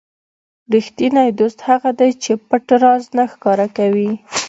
[0.73, 4.09] ریښتینی دوست هغه دی چې پټ راز نه ښکاره کړي.